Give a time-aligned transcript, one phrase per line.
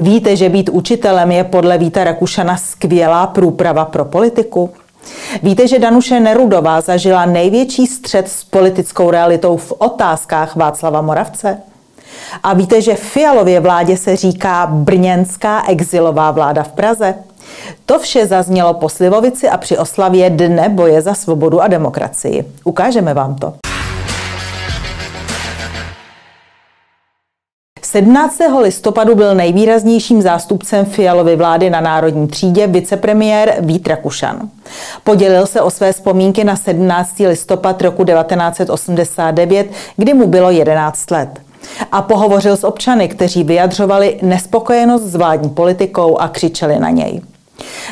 [0.00, 4.70] Víte, že být učitelem je podle Víta Rakušana skvělá průprava pro politiku?
[5.42, 11.58] Víte, že Danuše Nerudová zažila největší střed s politickou realitou v otázkách Václava Moravce?
[12.42, 17.14] A víte, že Fialově vládě se říká brněnská exilová vláda v Praze?
[17.86, 22.44] To vše zaznělo po Slivovici a při oslavě Dne boje za svobodu a demokracii.
[22.64, 23.54] Ukážeme vám to.
[27.90, 28.38] 17.
[28.62, 34.48] listopadu byl nejvýraznějším zástupcem Fialovy vlády na národní třídě vicepremiér Vít Rakušan.
[35.04, 37.18] Podělil se o své vzpomínky na 17.
[37.18, 41.28] listopad roku 1989, kdy mu bylo 11 let.
[41.92, 47.20] A pohovořil s občany, kteří vyjadřovali nespokojenost s vládní politikou a křičeli na něj.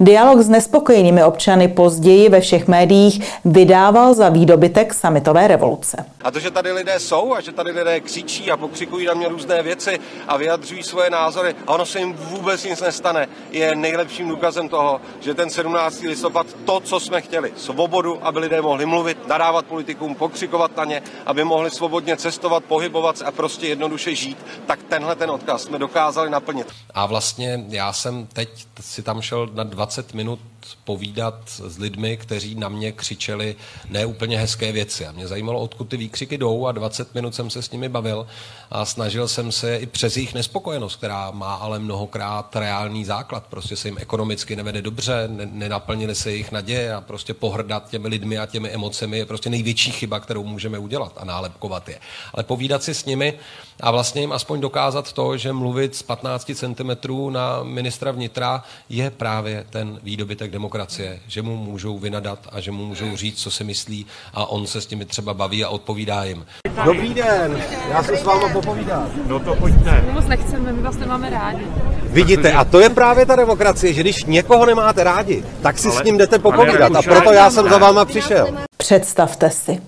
[0.00, 6.04] Dialog s nespokojenými občany později ve všech médiích vydával za výdobytek samitové revoluce.
[6.24, 9.28] A to, že tady lidé jsou a že tady lidé křičí a pokřikují na mě
[9.28, 14.28] různé věci a vyjadřují svoje názory a ono se jim vůbec nic nestane, je nejlepším
[14.28, 16.00] důkazem toho, že ten 17.
[16.00, 21.02] listopad to, co jsme chtěli, svobodu, aby lidé mohli mluvit, nadávat politikům, pokřikovat na ně,
[21.26, 25.78] aby mohli svobodně cestovat, pohybovat se a prostě jednoduše žít, tak tenhle ten odkaz jsme
[25.78, 26.66] dokázali naplnit.
[26.94, 28.48] A vlastně já jsem teď
[28.80, 30.40] si tam šel na 20 minut
[30.84, 33.56] povídat s lidmi, kteří na mě křičeli
[33.88, 35.06] neúplně hezké věci.
[35.06, 38.26] A mě zajímalo, odkud ty výkřiky jdou a 20 minut jsem se s nimi bavil
[38.70, 43.46] a snažil jsem se i přes jejich nespokojenost, která má ale mnohokrát reálný základ.
[43.46, 48.08] Prostě se jim ekonomicky nevede dobře, ne, nenaplnili se jejich naděje a prostě pohrdat těmi
[48.08, 51.98] lidmi a těmi emocemi je prostě největší chyba, kterou můžeme udělat a nálepkovat je.
[52.34, 53.38] Ale povídat si s nimi
[53.80, 56.90] a vlastně jim aspoň dokázat to, že mluvit z 15 cm
[57.30, 59.39] na ministra vnitra je právě
[59.70, 64.06] ten výdobytek demokracie, že mu můžou vynadat a že mu můžou říct, co si myslí
[64.34, 66.46] a on se s nimi třeba baví a odpovídá jim.
[66.84, 69.10] Dobrý den, já se s váma popovídám.
[69.26, 70.02] No to pojďte.
[70.06, 71.66] My moc nechceme, my vás nemáme rádi.
[72.02, 76.00] Vidíte, a to je právě ta demokracie, že když někoho nemáte rádi, tak si Ale-
[76.00, 78.48] s ním jdete popovídat a proto já jsem za váma přišel.
[78.76, 79.80] Představte si.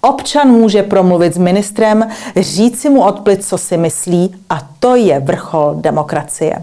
[0.00, 5.20] Občan může promluvit s ministrem, říct si mu odplit, co si myslí a to je
[5.20, 6.54] vrchol demokracie.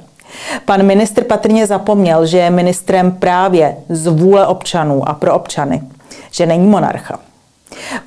[0.65, 5.81] Pan ministr patrně zapomněl, že je ministrem právě z vůle občanů a pro občany,
[6.31, 7.19] že není monarcha.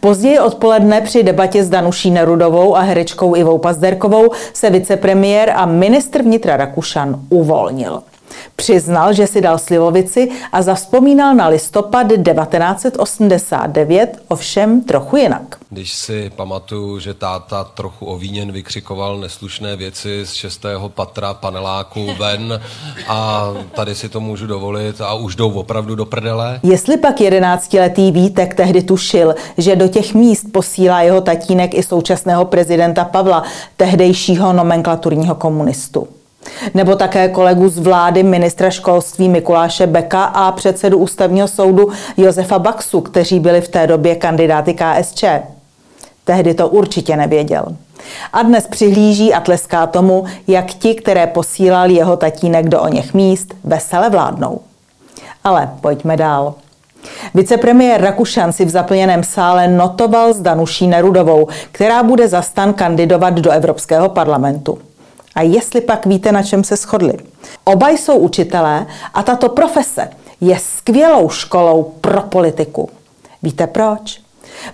[0.01, 6.23] Později odpoledne při debatě s Danuší Nerudovou a herečkou Ivou Pazderkovou se vicepremiér a ministr
[6.23, 8.03] vnitra Rakušan uvolnil.
[8.61, 15.57] Přiznal, že si dal slivovici a zavzpomínal na listopad 1989, ovšem trochu jinak.
[15.71, 22.61] Když si pamatuju, že táta trochu ovíněn vykřikoval neslušné věci z šestého patra paneláku ven
[23.09, 26.61] a tady si to můžu dovolit a už jdou opravdu do prdele.
[26.63, 32.45] Jestli pak jedenáctiletý Vítek tehdy tušil, že do těch míst posílá jeho tatínek i současného
[32.45, 33.43] prezidenta Pavla,
[33.77, 36.09] tehdejšího nomenklaturního komunistu.
[36.75, 43.01] Nebo také kolegu z vlády ministra školství Mikuláše Beka a předsedu ústavního soudu Josefa Baxu,
[43.01, 45.25] kteří byli v té době kandidáty KSČ.
[46.25, 47.65] Tehdy to určitě nevěděl.
[48.33, 53.55] A dnes přihlíží a tleská tomu, jak ti, které posílal jeho tatínek do oněch míst,
[53.65, 54.61] vesele vládnou.
[55.45, 56.55] Ale pojďme dál.
[57.35, 63.35] Vicepremiér Rakušan si v zaplněném sále notoval s Danuší Nerudovou, která bude za stan kandidovat
[63.35, 64.79] do Evropského parlamentu.
[65.35, 67.15] A jestli pak víte, na čem se shodli.
[67.65, 70.11] Oba jsou učitelé a tato profese
[70.41, 72.89] je skvělou školou pro politiku.
[73.43, 74.21] Víte proč?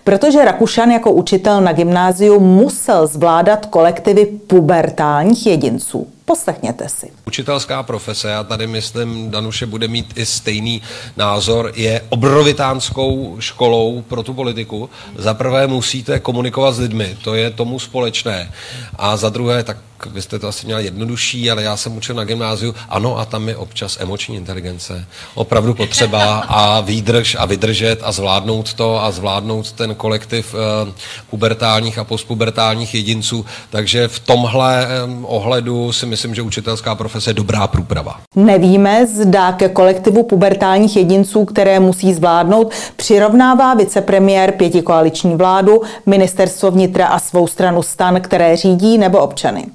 [0.04, 6.06] Protože Rakušan jako učitel na gymnáziu musel zvládat kolektivy pubertálních jedinců.
[6.26, 7.12] Poslechněte si.
[7.26, 10.82] Učitelská profese, já tady myslím, Danuše bude mít i stejný
[11.16, 14.90] názor, je obrovitánskou školou pro tu politiku.
[15.16, 18.52] Za prvé musíte komunikovat s lidmi, to je tomu společné.
[18.96, 19.76] A za druhé, tak
[20.06, 23.48] vy jste to asi měla jednodušší, ale já jsem učil na gymnáziu, ano, a tam
[23.48, 25.06] je občas emoční inteligence.
[25.34, 30.92] Opravdu potřeba a výdrž a vydržet a zvládnout to a zvládnout ten kolektiv eh,
[31.30, 33.46] pubertálních a postpubertálních jedinců.
[33.70, 34.88] Takže v tomhle eh,
[35.22, 38.16] ohledu si myslím, že učitelská profese je dobrá průprava.
[38.36, 47.06] Nevíme, zda ke kolektivu pubertálních jedinců, které musí zvládnout, přirovnává vicepremiér pětikoaliční vládu, ministerstvo vnitra
[47.06, 49.66] a svou stranu stan, které řídí, nebo občany.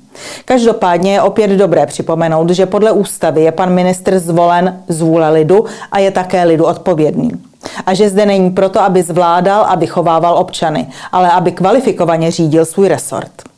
[0.46, 5.66] Každopádně je opět dobré připomenout, že podle ústavy je pan ministr zvolen z vůle lidu
[5.92, 7.32] a je také lidu odpovědný.
[7.86, 12.88] A že zde není proto, aby zvládal a vychovával občany, ale aby kvalifikovaně řídil svůj
[12.88, 13.51] resort.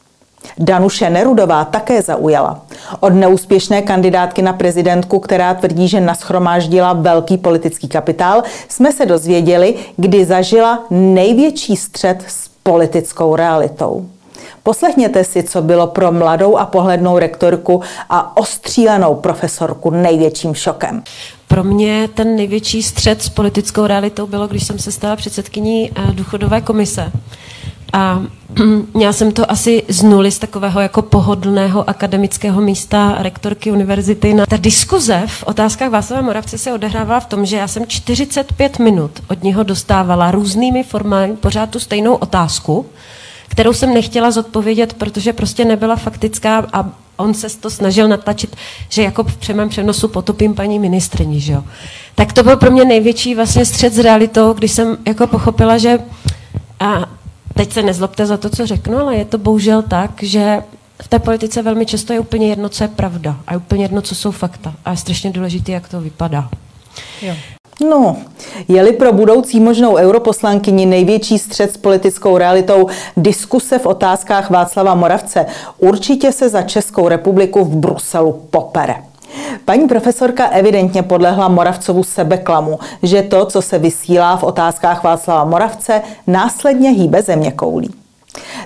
[0.57, 2.61] Danuše Nerudová také zaujala.
[2.99, 9.75] Od neúspěšné kandidátky na prezidentku, která tvrdí, že naschromáždila velký politický kapitál, jsme se dozvěděli,
[9.97, 14.05] kdy zažila největší střet s politickou realitou.
[14.63, 21.03] Poslechněte si, co bylo pro mladou a pohlednou rektorku a ostřílenou profesorku největším šokem.
[21.47, 26.11] Pro mě ten největší střed s politickou realitou bylo, když jsem se stala předsedkyní eh,
[26.11, 27.11] důchodové komise.
[27.93, 28.21] A
[28.93, 34.35] měla jsem to asi z nuly z takového jako pohodlného akademického místa rektorky univerzity.
[34.49, 39.11] Ta diskuze v otázkách Václava Moravce se odehrávala v tom, že já jsem 45 minut
[39.29, 42.85] od něho dostávala různými formami pořád tu stejnou otázku,
[43.47, 48.55] kterou jsem nechtěla zodpovědět, protože prostě nebyla faktická a on se to snažil natlačit,
[48.89, 51.63] že jako v přemém přenosu potopím paní ministrní, že jo.
[52.15, 55.99] Tak to byl pro mě největší vlastně střed s realitou, když jsem jako pochopila, že
[56.79, 57.05] a
[57.53, 60.63] teď se nezlobte za to, co řeknu, ale je to bohužel tak, že
[61.01, 64.01] v té politice velmi často je úplně jedno, co je pravda a je úplně jedno,
[64.01, 64.73] co jsou fakta.
[64.85, 66.49] A je strašně důležité, jak to vypadá.
[67.21, 67.35] Jo.
[67.89, 68.17] No,
[68.67, 75.45] je-li pro budoucí možnou europoslankyni největší střed s politickou realitou diskuse v otázkách Václava Moravce,
[75.77, 78.95] určitě se za Českou republiku v Bruselu popere.
[79.65, 86.01] Paní profesorka evidentně podlehla Moravcovu sebeklamu, že to, co se vysílá v otázkách Václava Moravce,
[86.27, 87.93] následně hýbe země koulí.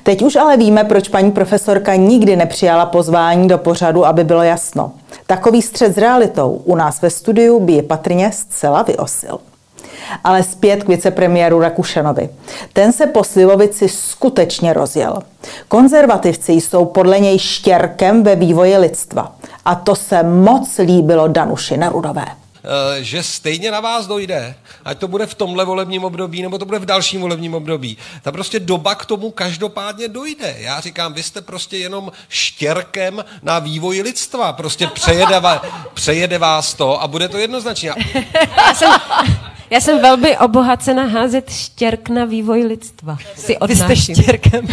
[0.03, 4.91] Teď už ale víme, proč paní profesorka nikdy nepřijala pozvání do pořadu, aby bylo jasno.
[5.27, 9.39] Takový střed s realitou u nás ve studiu by je patrně zcela vyosil.
[10.23, 12.29] Ale zpět k vicepremiéru Rakušanovi.
[12.73, 15.19] Ten se po Slivovici skutečně rozjel.
[15.67, 19.35] Konzervativci jsou podle něj štěrkem ve vývoji lidstva.
[19.67, 22.25] A to se moc líbilo Danuši Nerudové.
[22.25, 24.55] Eh, že stejně na vás dojde,
[24.85, 27.97] ať to bude v tomhle volebním období, nebo to bude v dalším volebním období.
[28.21, 30.55] Ta prostě doba k tomu každopádně dojde.
[30.57, 34.53] Já říkám, vy jste prostě jenom štěrkem na vývoj lidstva.
[34.53, 35.41] Prostě přejede,
[35.93, 37.91] přejede vás to a bude to jednoznačně.
[38.57, 38.91] Já jsem,
[39.69, 43.17] já jsem velmi obohacena házet štěrk na vývoj lidstva.
[43.35, 43.87] Si odnáším.
[43.87, 44.67] Vy jste štěrkem.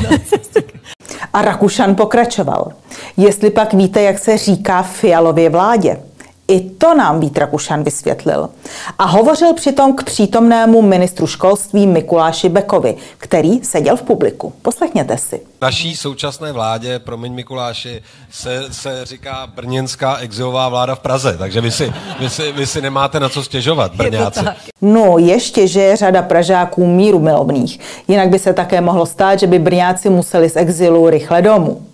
[1.32, 2.72] A Rakušan pokračoval.
[3.16, 6.00] Jestli pak víte, jak se říká Fialově vládě,
[6.48, 8.50] i to nám Vít Rakušan vysvětlil.
[8.98, 14.52] A hovořil přitom k přítomnému ministru školství Mikuláši Bekovi, který seděl v publiku.
[14.62, 15.40] Poslechněte si.
[15.62, 21.70] Naší současné vládě, promiň Mikuláši, se, se říká brněnská exilová vláda v Praze, takže vy
[21.70, 24.40] si, vy si, vy si nemáte na co stěžovat, Brňáci.
[24.82, 27.80] No, ještě, že je řada Pražáků míru milovných.
[28.08, 31.86] Jinak by se také mohlo stát, že by Brňáci museli z exilu rychle domů.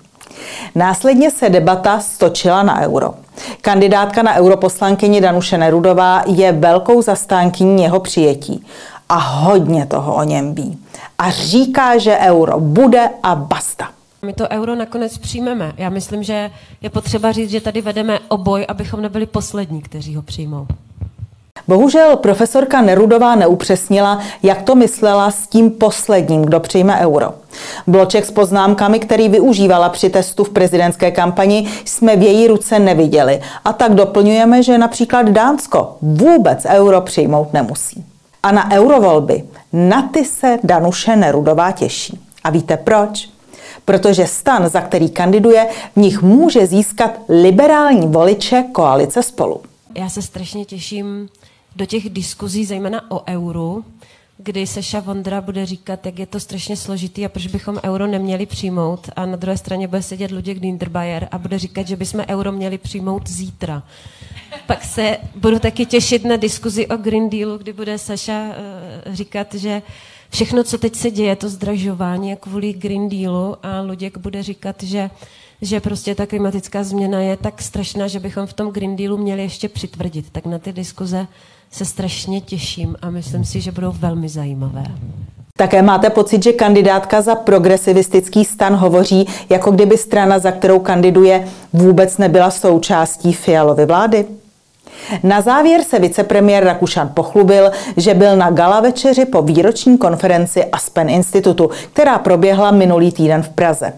[0.75, 3.15] Následně se debata stočila na euro.
[3.63, 8.67] Kandidátka na europoslankyni Danuše Nerudová je velkou zastánkyní jeho přijetí
[9.09, 10.79] a hodně toho o něm ví.
[11.19, 13.89] A říká, že euro bude a basta.
[14.23, 15.73] My to euro nakonec přijmeme.
[15.77, 16.51] Já myslím, že
[16.83, 20.67] je potřeba říct, že tady vedeme oboj, abychom nebyli poslední, kteří ho přijmou.
[21.71, 27.35] Bohužel profesorka Nerudová neupřesnila, jak to myslela s tím posledním, kdo přijme euro.
[27.87, 33.41] Bloček s poznámkami, který využívala při testu v prezidentské kampani, jsme v její ruce neviděli.
[33.65, 38.05] A tak doplňujeme, že například Dánsko vůbec euro přijmout nemusí.
[38.43, 42.21] A na eurovolby, na ty se Danuše Nerudová těší.
[42.45, 43.29] A víte proč?
[43.85, 49.61] Protože stan, za který kandiduje, v nich může získat liberální voliče koalice spolu.
[49.95, 51.29] Já se strašně těším
[51.77, 53.85] do těch diskuzí, zejména o euru,
[54.43, 58.47] kdy Seša Vondra bude říkat, jak je to strašně složitý a proč bychom euro neměli
[58.47, 59.11] přijmout.
[59.17, 62.79] A na druhé straně bude sedět Luděk Dinterbayer a bude říkat, že bychom euro měli
[62.79, 63.83] přijmout zítra.
[64.67, 69.55] Pak se budu taky těšit na diskuzi o Green Dealu, kdy bude Saša uh, říkat,
[69.55, 69.83] že
[70.31, 74.83] všechno, co teď se děje, to zdražování je kvůli Green Dealu a Luděk bude říkat,
[74.83, 75.11] že
[75.63, 79.43] že prostě ta klimatická změna je tak strašná, že bychom v tom Green Dealu měli
[79.43, 80.31] ještě přitvrdit.
[80.31, 81.27] Tak na ty diskuze
[81.71, 84.85] se strašně těším a myslím si, že budou velmi zajímavé.
[85.57, 91.49] Také máte pocit, že kandidátka za progresivistický stan hovoří, jako kdyby strana, za kterou kandiduje,
[91.73, 94.25] vůbec nebyla součástí Fialovy vlády?
[95.23, 101.11] Na závěr se vicepremiér Rakušan pochlubil, že byl na gala večeři po výroční konferenci Aspen
[101.11, 103.93] Institutu, která proběhla minulý týden v Praze.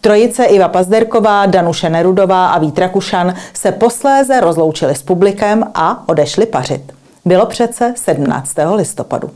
[0.00, 6.46] Trojice Iva Pazderková, Danuše Nerudová a Vít Rakušan se posléze rozloučili s publikem a odešli
[6.46, 7.01] pařit.
[7.24, 8.56] Bylo přece 17.
[8.74, 9.30] listopadu.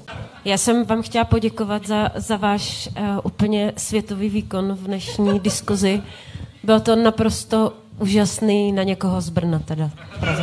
[0.45, 6.02] Já jsem vám chtěla poděkovat za, za váš uh, úplně světový výkon v dnešní diskuzi.
[6.64, 9.90] Bylo to naprosto úžasný na někoho z Brna teda.
[10.21, 10.43] Praze.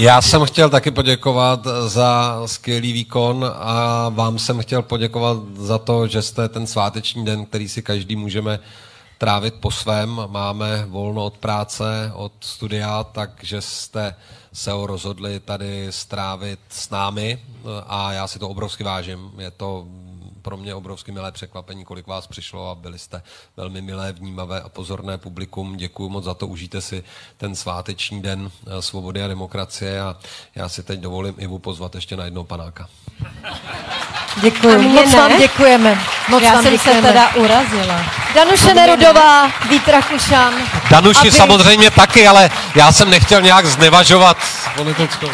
[0.00, 6.06] Já jsem chtěl taky poděkovat za skvělý výkon a vám jsem chtěl poděkovat za to,
[6.06, 8.60] že jste ten sváteční den, který si každý můžeme
[9.18, 10.20] trávit po svém.
[10.26, 14.14] Máme volno od práce, od studia, takže jste
[14.52, 17.38] se ho rozhodli tady strávit s námi
[17.86, 19.30] a já si to obrovsky vážím.
[19.38, 19.86] Je to
[20.42, 23.22] pro mě obrovsky milé překvapení, kolik vás přišlo a byli jste
[23.56, 25.76] velmi milé, vnímavé a pozorné publikum.
[25.76, 27.04] Děkuji moc za to, užijte si
[27.36, 30.16] ten sváteční den eh, svobody a demokracie a
[30.54, 32.88] já si teď dovolím Ivu pozvat ještě na jednou panáka.
[34.42, 34.78] Děkuji.
[34.88, 35.98] Moc vám děkujeme.
[36.28, 37.00] Moc Já vám jsem děkujeme.
[37.02, 38.04] se teda urazila.
[38.34, 40.54] Danuše Nerudová, Vít Rakušan.
[40.90, 44.36] Danuši A vy- samozřejmě taky, ale já jsem nechtěl nějak znevažovat
[44.76, 45.28] politickou.